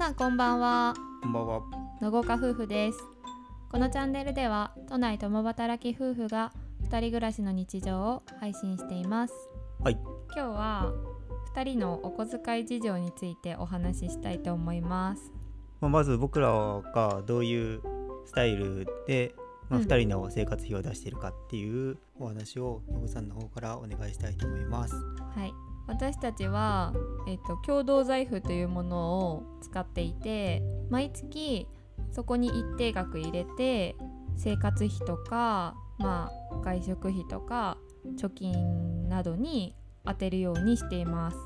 [0.00, 1.60] さんこんばんはこんばんは。
[2.00, 2.98] のごか夫婦です
[3.70, 9.34] このチャンネルでは都内共働き夫婦が二人暮らしの日常を配信しています
[9.84, 9.98] はい。
[10.34, 10.94] 今日は
[11.54, 15.34] 二人のお小遣い事情についてお話ししたいと思います
[15.82, 16.48] まあ、まず僕ら
[16.94, 17.82] がどういう
[18.24, 19.34] スタイルで、
[19.68, 24.94] まあ、うん2人の生活費を出しているかっていうお話をのぶさんの方からお願いしたいと思います。
[24.94, 26.94] はい私たちは、
[27.28, 31.66] えっと共同財布というものを使っていて毎月
[32.12, 33.96] そこに一定額入れて
[34.36, 37.76] 生活費とか、まあ、外食費とか
[38.16, 39.76] 貯金などに
[40.06, 41.36] 当てるようにしています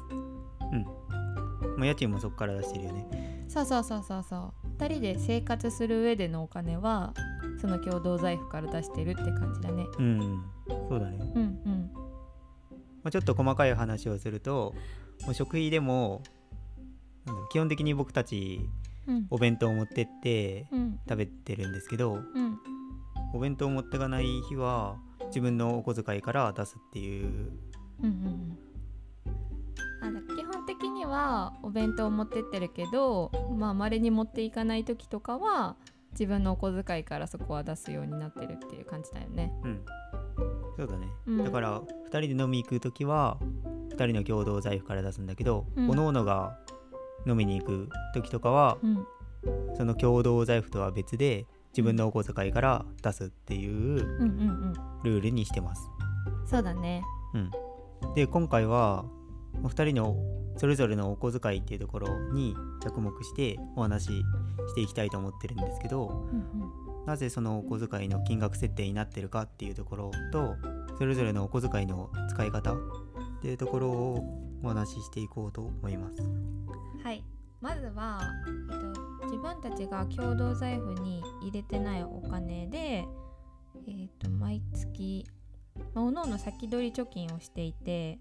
[1.76, 3.06] まあ、家賃もそこから出してるよね。
[3.48, 7.14] そうそうそうそうそう2人で生活する上でのお金は
[7.60, 10.44] その共同財布から出してるって感じだねうん。
[10.88, 11.18] そうだね。
[11.34, 12.03] うんうん
[13.04, 14.74] まあ、ちょっと細かい話をすると、
[15.24, 16.22] もう食費でも
[17.52, 18.60] 基本的に僕たち
[19.06, 22.58] うんお弁当を持ってってうん食べてるんですけど、うん
[23.32, 27.26] お弁当を持ってかない日は自分のお小遣いから出すっていう。
[27.26, 28.58] うんうんうん
[30.02, 35.76] あだ基本的にはお弁当を持ってってるけどまあ稀に持っていかない時とかは
[36.12, 39.50] 自分のお小遣いからそこは出すようになってるっていう感じだよね。
[39.64, 39.84] うん。
[40.76, 41.08] そうだね。
[41.26, 41.44] うん。
[41.44, 43.38] だから2人で飲み行く時は
[43.90, 45.88] 2人の共同財布から出すんだけど、うん。
[45.88, 46.58] 各々が
[47.26, 49.06] 飲みに行く時とかはうん。
[49.76, 53.98] その共同財布とは別で自分のお小遣いから出すっていう
[55.02, 55.82] ルールにしてます。
[56.46, 57.02] そうだね。
[57.34, 57.50] うん、
[58.14, 59.04] で今回は
[59.62, 60.16] 2人の
[60.56, 64.22] それぞれのお小遣いっていうところに着目してお話し
[64.68, 70.56] していきたいと思ってるんですけどうんうんなぜそのお小遣いの金額設定になってるかっていうところと
[70.98, 72.76] それぞれのお小遣いの使い方っ
[73.42, 74.24] ていうところを
[74.62, 76.22] お話ししていこうと思います。
[77.02, 77.24] はい
[77.60, 83.06] まずは、えっと、自分たちが共同財布に入れてないお金で、
[83.88, 85.26] えっと、毎月
[85.94, 88.18] まあおのおの先取り貯金をしていて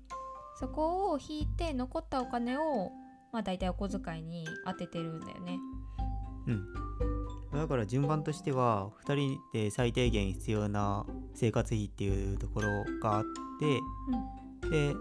[0.59, 2.91] そこを引いて残ったお金を、
[3.33, 5.59] まあ、大体お小遣いに当ててるんだよね。
[6.47, 6.65] うん、
[7.53, 13.23] だから順番としては2人で最低限必要な生活費っていうところがあっ
[13.59, 14.95] てで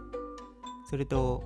[0.88, 1.42] それと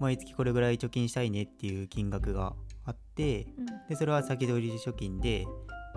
[0.00, 2.54] 毎月これぐらい貯金したいねっていう金額が
[2.84, 5.46] あってうんでそれは先取り貯金で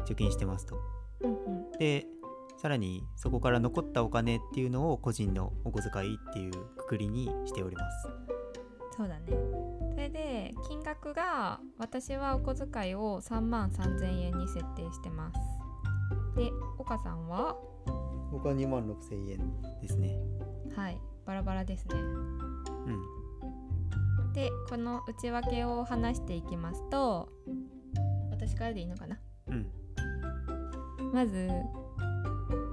[0.08, 0.78] 貯金してますと。
[1.22, 2.06] うんうんで
[2.58, 8.35] さらにそこから残ったお金っていうのを個人のお小遣いっていうくくりにしております。
[8.96, 9.26] そうだね
[9.92, 15.40] それで金額が私はお小遣いを3万3000円に設定してます。
[16.36, 17.56] で岡さんは？
[18.32, 19.40] 僕は2万6千円
[19.82, 20.18] ですね。
[20.76, 21.96] はいバラバラですね。
[21.96, 22.00] う
[24.28, 24.34] ん。
[24.34, 27.30] でこの内訳を話していきますと
[28.32, 29.18] 私からでいいのかな？
[29.48, 29.68] うん。
[31.14, 31.50] まず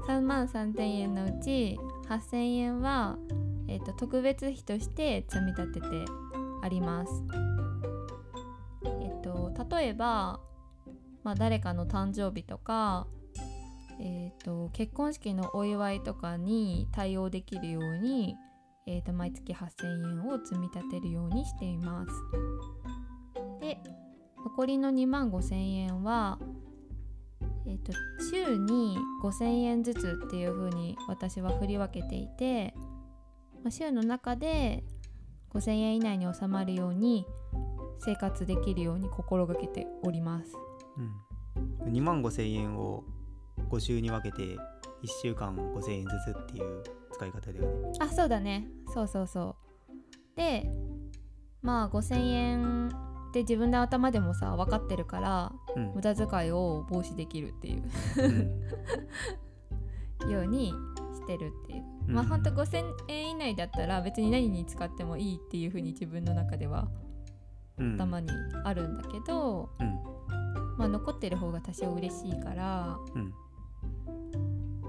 [0.08, 1.78] 3万3000円のうち
[2.08, 3.16] 8000円は、
[3.72, 5.86] えー、と特別費として積み立てて
[6.62, 7.24] あります。
[8.84, 10.40] えっ、と例えば、
[11.24, 13.06] まあ、誰かの誕生日とか、
[13.98, 18.36] えー、と結婚式のお祝いとかに対応できるように、
[18.86, 22.12] えー、と毎月8000円を積み立てるようにしています。
[23.60, 23.78] で
[24.44, 26.38] 残りの2万5000円は、
[27.66, 27.92] えー、と
[28.30, 32.74] 週に5000円ずつっていう風に私は振り分けていて、
[33.62, 34.82] まあ、週の中で
[35.50, 37.26] 5000円以内に収まるように
[38.00, 40.52] 生活できるように心がけております。
[41.84, 43.04] うん、2万5千円を
[43.70, 44.56] 5週に分けて1
[45.22, 47.92] 週間5千円ずつっていう使い方だよね。
[48.00, 48.66] あそうだね。
[48.92, 49.56] そうそうそ
[50.34, 50.36] う。
[50.36, 50.68] で
[51.62, 52.88] まあ5000円
[53.32, 55.92] で自分の頭でもさ分かってるからうん。
[55.94, 57.82] 無駄遣いを防止できるっていう。
[58.18, 58.62] うん。
[60.30, 60.72] ように
[61.22, 62.14] してるっていう、うん。
[62.14, 66.88] まあほんと5000円以内だったら別に何に使ってもいいっていう風に自分の中では
[67.78, 67.94] うん。
[67.94, 68.28] 頭に
[68.64, 69.88] あるんだけど、うん。
[70.78, 73.32] まあ残ってる方が多少嬉しいから、うん。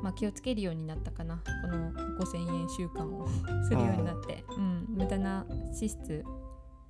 [0.01, 1.41] まあ、気をつけるようになったかな。
[1.61, 3.25] この5000円習慣を。
[3.63, 6.25] するようになって、うん、無駄な支出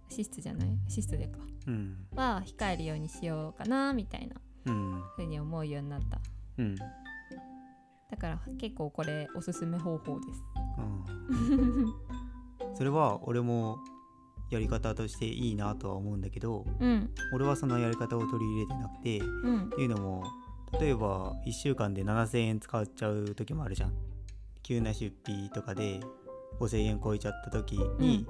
[0.10, 0.78] 支出じゃない？
[0.88, 1.38] 支出でか。
[1.68, 2.08] うん。
[2.16, 4.36] は控えるようにしようかなみたいな
[4.66, 5.04] うん。
[5.16, 6.20] 風に思うようになった。
[6.58, 6.76] うん
[8.14, 10.44] だから結構これおすすめ方法です。
[10.78, 10.82] う
[12.64, 12.76] ん。
[12.78, 13.80] それは俺も
[14.52, 17.10] やり方としていいなとは思うんだけどうん。
[17.34, 19.66] 俺はそのやり方を取り入れてなくてうん。
[19.66, 20.24] っていうのも
[20.80, 23.94] 例えば1週間で7,000円使っちゃう時もあるじゃん。
[24.62, 26.00] 急な出費とかで
[26.60, 28.28] 5,000円超えちゃった時に、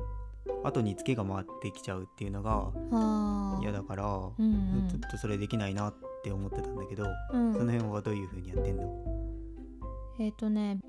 [0.63, 4.05] 後にツケが回ってきちゃうっていうのがはあ嫌だから、
[4.37, 7.53] うんずっとそれできないなって思ってたんだけど、うん。
[7.53, 9.22] その辺はどういう風にやってんの？
[10.19, 10.79] えっ、とね、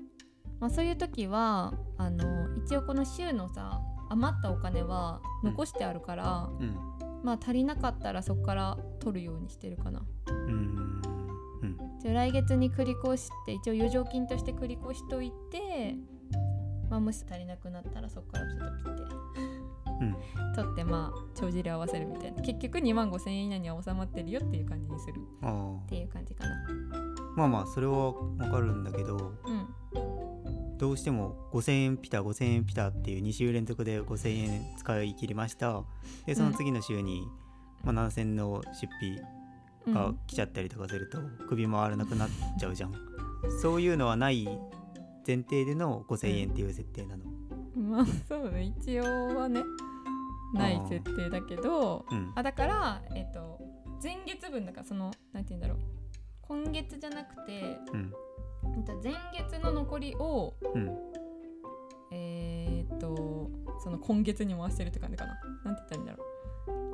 [0.59, 2.23] まあ、そういう時はあの
[2.65, 6.75] 一応この週のさ余ったお金は残してあるから、うん。
[7.23, 10.05] まあ足りなかったらそこから取るようにしてるかな。
[10.27, 11.01] うん。
[11.61, 11.77] うん。
[11.99, 15.95] じゃあ来月に繰り越して一応余剰金として繰り越しといて、
[16.89, 19.15] まあ、もし足りなくなったらそこからちょっとピッて。
[20.01, 20.15] うん。
[20.55, 22.41] 取ってまあ帳尻合わせるみたいな。
[22.41, 25.13] 結局2万5千円以内には収まってるよっていう感じにする。
[25.85, 27.24] っていう感じかな。
[27.35, 29.67] まあまあそれはわかるんだけどうん
[30.77, 35.83] どうしても5000円ピタ5000円ピタっていう2週連続で5000円使い切りました。
[36.25, 37.27] でその次の週に、
[37.83, 39.25] まあ、7000の出費
[39.87, 39.93] うん。
[39.93, 42.29] が来ちゃったりとかすると首回らなくなっ
[42.59, 42.93] ちゃうじゃん。
[43.61, 44.45] そういうのはない
[45.25, 47.23] 前提での5000円っていう設定なの。
[47.75, 48.73] まあそうね。
[48.77, 49.03] 一応
[49.37, 49.61] はね
[50.53, 52.31] ない設定だけどうん。
[52.35, 53.59] あだからえっ、と
[54.03, 55.94] 前月分だからそのなんて言うんだろう
[56.47, 58.13] 今月じゃなくてうん。
[59.03, 60.91] 前月の残りをうん。
[62.11, 63.49] えっ、と
[63.83, 65.33] その今月に回してるって感じかな。
[65.65, 66.23] なんて言ったらいいんだろ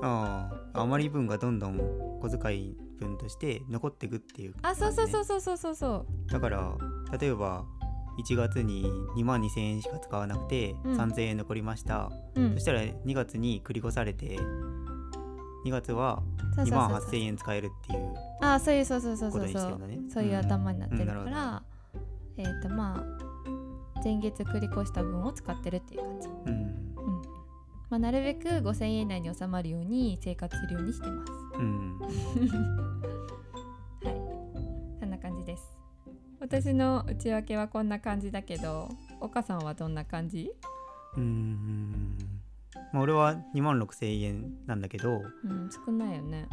[0.04, 1.78] ああ余り分がどんどん
[2.22, 6.32] 小遣い分として残っていくっていううあそうそうそうそうそうそうそう。
[6.32, 6.76] だから
[7.20, 7.66] 例えば
[8.20, 10.98] 1月に2万2000円しか使わなくてうん。
[10.98, 12.54] 3000円残りました、うん。
[12.54, 14.38] そしたら2月に繰り越されて
[15.66, 16.78] 2月は2そうそうそう。
[16.78, 19.88] 万そう8000円使えるっていうあそういうそうそうそうそうそう。
[19.88, 20.00] ね。
[20.10, 21.32] そういう頭になってるかうん。
[21.32, 21.64] ら、
[22.38, 26.28] えっ、とまあ前月繰り越した分を使ってるっていう感じ。
[26.28, 26.54] うん。
[26.54, 27.22] うん。
[27.90, 31.32] まあ、なるべく5000円以内に収まるように生活するようにしてます。
[31.60, 32.00] うん。
[32.02, 32.08] は
[34.10, 34.16] い、
[35.00, 35.78] そんな感じです。
[36.40, 38.90] 私の内訳はこんな感じだけど、
[39.20, 40.52] 岡さんはどんな感じ？
[41.18, 42.18] うん
[42.94, 46.48] まあ俺は2万6000円なんだけど、うん、少ないよね。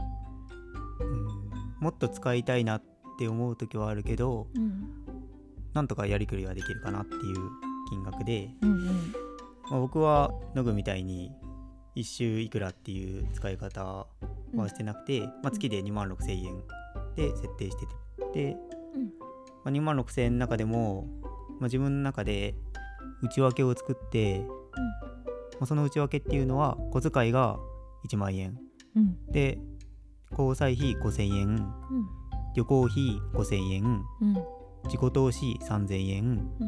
[1.00, 2.82] うんもっと使いたいなっ
[3.18, 4.88] て思う時はあるけどうん、
[5.74, 7.36] なんとかやりくりはできるかなっていう
[7.88, 9.12] 金額で、うん、うん、
[9.70, 11.30] まあ、僕はノグみたいに
[11.96, 14.06] 1周いくらっていう使い方
[14.54, 16.62] はしてなくて、まあ、月で2万6000円
[17.16, 17.92] で設定してて
[18.32, 18.56] で、
[18.94, 19.04] うん。
[19.04, 19.10] ま
[19.66, 22.54] あ、2万6000円の中でも、まあ、自分の中で
[23.22, 24.44] 内訳を作って、
[25.60, 27.58] まあ、その内訳っていうのは小遣いが
[28.08, 28.58] 1万円。
[28.96, 29.58] うん、で
[30.30, 31.48] 交際費5000円。
[31.48, 31.68] うん、
[32.54, 33.02] 旅行費
[33.34, 33.84] 5000円。
[34.20, 34.34] うん、
[34.84, 36.50] 自己投資3000円。
[36.60, 36.64] う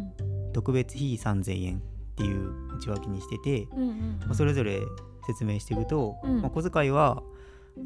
[0.48, 1.80] ん、特別費3000円っ
[2.16, 4.80] ていう内訳にしてて、うん、うん、まあ、それぞれ
[5.26, 6.40] 説明していくと、うん。
[6.40, 7.22] まあ、小遣いは、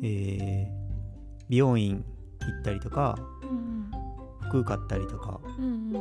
[0.02, 0.84] えー
[1.48, 2.04] 美容院
[2.40, 3.90] 行ったりとかうん、
[4.48, 5.92] 服買ったりとか、うん、うん、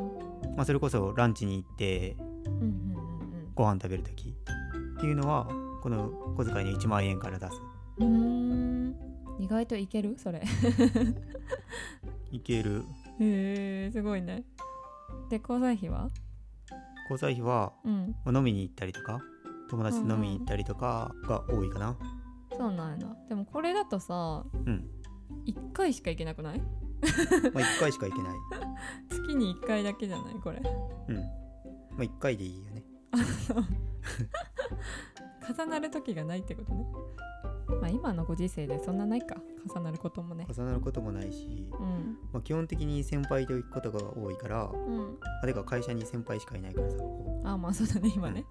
[0.55, 2.15] まあ、それこそランチに行って
[2.45, 2.95] うん、うん、
[3.53, 4.35] ご飯食べる時
[5.03, 5.45] っていうのは
[5.81, 6.07] この
[6.37, 7.61] 小遣いの1万円から出す。
[7.97, 8.95] うん、うん、
[9.37, 10.15] 意外といける？
[10.17, 10.41] それ。
[12.31, 12.83] いける。
[13.19, 14.45] へえ、すごいね。
[15.29, 16.07] で、交際費は？
[17.09, 19.19] 交際費は、うん、まあ飲みに行ったりとか
[19.69, 21.97] 友達と飲みに行ったりとかが多いかな。
[22.57, 23.13] そうなんやな。
[23.27, 24.87] でもこれだとさ、うん、
[25.43, 26.59] 一回しか行けなくない？
[26.59, 26.69] まあ、
[27.61, 28.33] 1回しか行けない。
[29.11, 30.35] 月に1回だけじゃない？
[30.35, 30.61] これ。
[31.09, 31.15] うん。
[31.17, 31.23] ま
[31.99, 32.85] あ1回でいいよね
[35.47, 36.85] 重なる時がないってことね。
[37.81, 39.35] まあ今のご時世でそんなないか。
[39.73, 40.45] 重なることもね。
[40.49, 42.17] 重なることもないし、うん。
[42.31, 45.17] まあ、基本的に先輩と行くことが多いからうん。
[45.41, 46.97] あれが会社に先輩しかいないからさ
[47.45, 48.45] あまあそうだね今ね。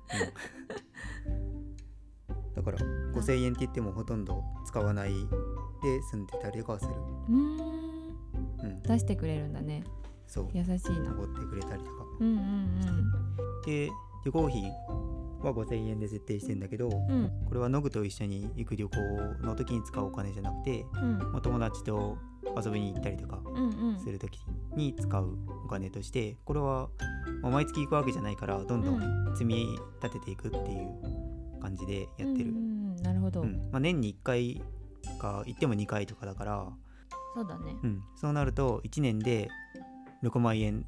[1.27, 2.55] うん。
[2.55, 6.93] だから5000円って言ってもほとんど使わないで住んでたりとかはする。
[6.93, 7.59] うーん。
[8.63, 8.83] うん。
[8.83, 9.85] 出してくれるんだね。
[10.27, 10.49] そう。
[10.55, 13.13] 優しいな残ってくれたりとかうんうん
[13.67, 13.91] で
[14.25, 14.73] 旅行費
[15.47, 16.95] は5000円で設定してんだけどうん。
[16.95, 18.97] うんこれはノグと一緒に行く旅行
[19.47, 21.19] の時に使うお金じゃなくて、うん。
[21.19, 22.17] まあ、友達と
[22.65, 24.01] 遊びに行ったりとかうんうん。
[24.01, 24.41] する時
[24.75, 26.89] に使うお金としてこれは、
[27.43, 33.03] まあ毎月行くわけじゃないからどんどん積み立てていくっていう感じでやってる、うんうんうん。
[33.03, 33.69] なるほど、うん。
[33.71, 34.63] まあ、年に1回
[35.19, 36.69] か行っても2回とかだから、
[37.35, 37.77] そうだね。
[37.83, 39.49] うん、そうなると1年で
[40.23, 40.85] 6万円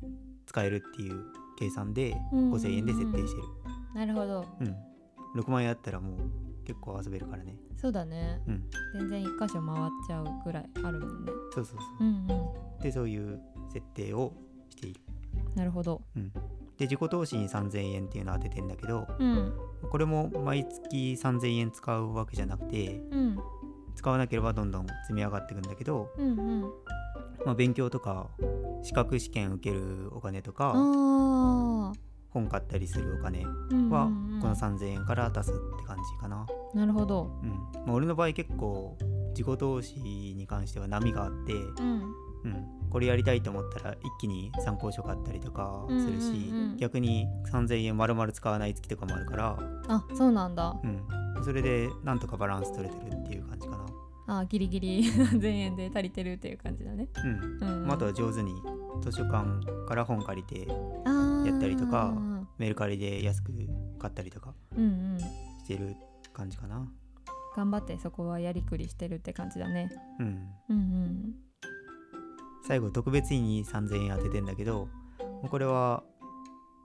[0.47, 1.25] 使えるっていう
[1.59, 3.49] 計算でうん5000円で設定してる、
[3.95, 4.45] なるほど。
[4.61, 4.77] うん。
[5.41, 7.57] 6万円あったらもう結構遊べるからね。
[7.77, 8.41] そうだね。
[8.47, 8.65] うん。
[8.95, 11.33] 全然一箇所回っちゃうぐらいあるもんね。
[11.55, 12.05] そうそうそう。
[12.05, 12.27] うん
[12.83, 13.41] でそういう
[13.73, 14.35] 設定を
[14.69, 16.03] している、うんなるほど。
[16.17, 16.41] うん、で
[16.81, 19.53] 自己投資に3000円っていうのを当ててんだけどうん。
[19.91, 23.39] これも毎月3000円使うわけじゃなくてうん。
[23.95, 26.61] 使わなければどんどん積み上がっていくんだけど、うんうん。
[27.45, 28.29] まあ、勉強とか
[28.83, 30.75] 資格試験受けるお金とかああ
[32.35, 34.11] 本買ったりするお金うんは
[34.43, 36.47] この3000円から出すって感じかな。
[36.75, 37.31] なるほど。
[37.43, 37.51] うん。
[37.87, 38.99] まあ、俺の場合結構
[39.31, 42.03] 自己投資に関しては波があって、うん。
[42.45, 50.77] うん、これやりたいと思ったら一気に参考書買ったりとかするし、うんうんうん逆に3000円丸々使わない月とかもあるから、あそうなんだ。
[50.83, 53.77] うん、それでなんとかバランス取れてるっていう感じか
[54.27, 54.41] な。
[54.41, 57.09] あギリギリ1000円で足りてるっていう感じだね。
[57.63, 57.83] うん。
[57.85, 58.55] うんああとは上手に
[59.01, 59.45] 図書館
[59.87, 60.67] から本借りて
[61.45, 62.15] やったりとか
[62.59, 63.53] メルカリで安く
[63.99, 65.19] 買ったりとかうんうん。
[65.19, 65.97] してる
[66.33, 66.87] 感じかな。
[67.57, 69.91] 頑張ってそこはやりくりしてるって感じだね。
[70.19, 70.27] うん、
[70.69, 71.35] うんうん。
[72.67, 74.89] 最後特別に3000円当ててんだけど
[75.51, 76.03] これは、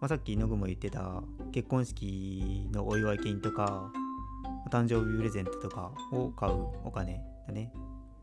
[0.01, 1.23] まあ、さっきノグも言ってた
[1.53, 3.91] 結婚式のお祝い金とか
[4.65, 7.71] お誕生日プレゼントとかを買うお金だね。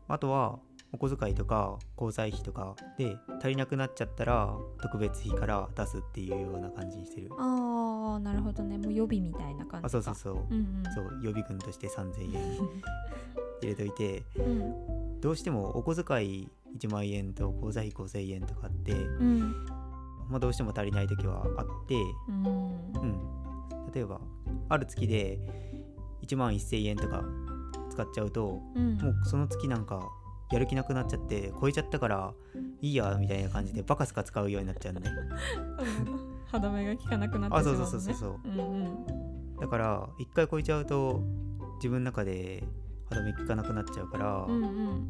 [0.07, 0.59] あとは
[0.93, 7.29] お小遣いとか交際費とかで足りなくなっちゃったら特別費から出すっていうような感じにしてる。
[7.37, 8.77] ああなるほどね。
[8.77, 9.87] もう予備みたいな感じか。
[9.87, 10.93] あそうそうそう、うんうん。
[10.95, 12.57] そう予備軍として3000円
[13.61, 15.19] 入れといてうん。
[15.19, 19.65] どうしてもお小遣い1万円と交際費5000円とかってうん。
[20.29, 21.95] まあ、どうしても足りない時はあって、
[22.27, 22.45] うん。
[22.45, 24.19] うん、例えば
[24.69, 25.39] ある月で
[26.21, 27.23] 1万1000円とか
[27.89, 28.97] 使っちゃうとうん。
[28.97, 30.09] もうその月なんか
[30.51, 32.33] やる気なくなっちゃって超えちゃったから
[32.81, 35.11] いいやみたいな感じでバカすか使うようになっちゃうのね
[36.45, 37.85] 歯止めが効かなくなってしまうのね。
[37.85, 38.47] そうそうそうそうう。
[38.49, 39.05] んうん。
[39.59, 41.21] だから一回超えちゃうと
[41.77, 42.63] 自分の中で
[43.09, 45.07] 歯止め効かなくなっちゃうから、うんうん。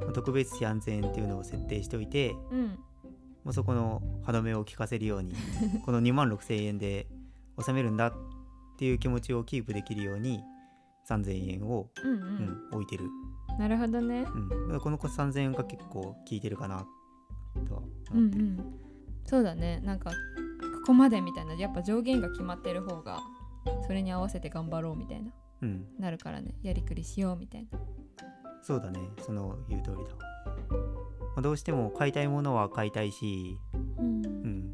[0.00, 2.66] まあ特別費安全っていうのを設定しておいてうん。
[3.44, 5.34] もうそこの歯止めを効かせるように
[5.84, 7.06] この2万6000円で
[7.64, 8.12] 収めるんだっ
[8.78, 10.42] ていう気持ちをキープできるように
[11.08, 13.04] 3000円を、うんううんん置いてる、
[13.58, 14.26] なるほどね。
[14.68, 16.86] うん、この3000円が結構効いてるかな
[17.68, 17.82] とは
[18.12, 18.38] うんう思って。
[18.38, 18.74] る、ん
[19.26, 19.80] そうだね。
[19.80, 20.16] なんかこ
[20.86, 23.20] こまでみたいなやっぱ上限が決まってる方が
[23.86, 25.30] それに合わせて頑張ろうみたいな。
[25.62, 25.86] うん。
[25.98, 26.54] なるからね。
[26.62, 27.78] やりくりしようみたいな。
[28.62, 29.00] そうだね。
[29.20, 30.02] その言う通りだ。
[30.02, 33.58] わ、まあ、どうしても買いたいものは買いたいし、
[33.98, 34.26] うん。
[34.26, 34.72] うん、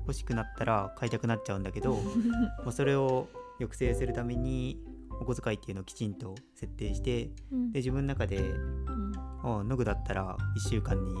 [0.00, 1.98] 欲しくなったら買いたくなっちゃうんだけど
[2.64, 4.82] まあそれを抑制するために
[5.20, 7.72] お小遣いっていうのをきちんと設定してうん。
[7.72, 9.12] で自分の中でうん。
[9.42, 10.36] あノグだったら
[10.66, 11.14] 1週間に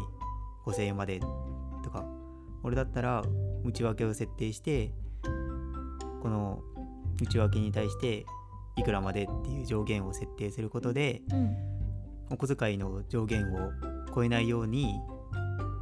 [0.66, 1.20] 5000円まで
[1.82, 2.04] とか
[2.62, 3.22] 俺だったら
[3.64, 4.92] 内訳を設定して
[6.22, 6.62] この
[7.22, 8.24] 内訳に対して
[8.76, 11.56] いくらまでっていう上限を設定することでうん。
[12.32, 13.72] お小遣いの上限を
[14.14, 14.94] 超えないように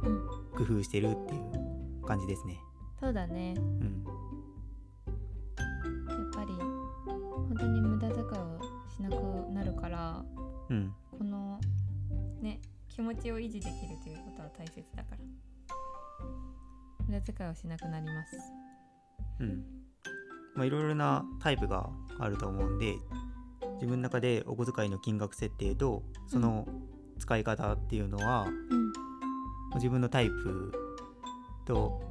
[0.03, 0.39] うん。
[0.55, 2.59] 工夫してるっていう感じですね。
[2.99, 3.53] そうだね。
[3.57, 4.03] うん、
[13.21, 15.17] ちを維持できるということは大切だから。
[17.07, 18.37] 無駄遣いをしなくなります。
[19.39, 19.63] うん。
[20.55, 22.95] まあいろいろなタイプがあると思うんで
[23.75, 26.67] 自分の中でお小遣いの金額設定とその
[27.17, 28.91] 使い方っていうのは、うん。
[29.75, 30.71] 自分のタイプ
[31.65, 32.01] と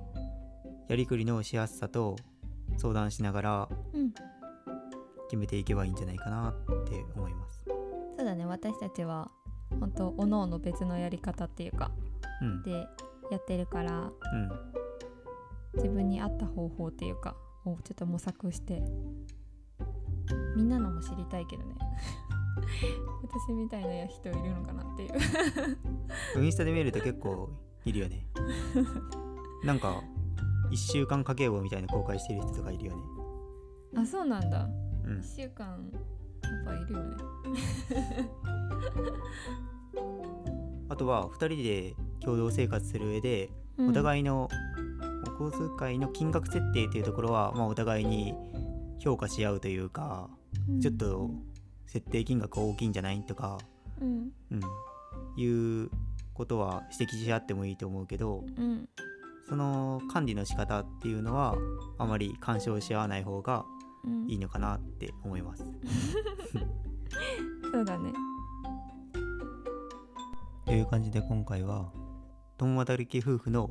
[0.89, 2.17] やりくりのしやすさと
[2.77, 4.13] 相談しながらうん。
[5.29, 6.55] 決めていけばいいんじゃないかなっ
[6.89, 7.65] て思います。
[7.67, 8.47] そうだね。
[8.47, 9.31] 私たちは
[9.81, 11.91] 本当おのおの別のやり方っていうか
[12.41, 12.71] うん、で
[13.31, 14.51] やってるからうん、
[15.75, 17.35] 自分に合った方法っていうか
[17.65, 18.83] をちょっと模索して
[20.57, 21.75] みんなのも知りたいけどね。
[23.23, 25.11] 私みたいな人いるのかなっていう。
[26.43, 27.51] インスタで見ると結構
[27.85, 28.27] いるよね。
[29.65, 30.03] なんか
[30.71, 33.03] 1週間家計簿みたいな公開してる人とかいるよね。
[33.97, 34.65] あそうなんだ。
[35.05, 35.19] うん。
[35.19, 35.91] 1、週間
[36.65, 37.17] ぱいるよね。
[40.89, 44.49] あとは2人で共同生活する上でおい、互いの
[45.27, 48.35] お小遣いの金額設定っていうところは、まあ、お互いに
[48.99, 50.29] 評価し合うというか、
[50.69, 50.81] うん。
[50.81, 51.31] ちょっと
[51.87, 53.59] 設定金額大きいんじゃないとか、
[54.01, 54.33] うん。
[54.51, 54.61] うん、
[55.37, 55.91] いう
[56.35, 58.89] ことは指摘し合ってもいいと思うけどうん。
[59.49, 61.57] その管理の仕方っていうのは
[61.97, 63.78] あまり干渉し合わない方がうん
[64.27, 65.65] いいのかなって思います。
[67.73, 68.13] そうだね
[70.65, 71.91] という感じで今回は
[72.57, 73.71] 共働き夫婦の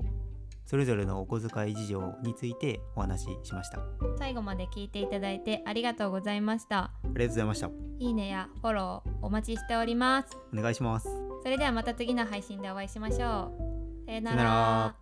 [0.65, 3.79] それぞれのお小遣い事情についてお話ししました。
[3.79, 3.83] あ
[4.17, 7.69] 最後まで聞いていただいてありがとうございましたりがとうございました。
[7.99, 11.07] いいねやフォローお待ちしておりますお願いします。
[11.43, 14.95] それではまた次の配信でお会いしましょうさよなら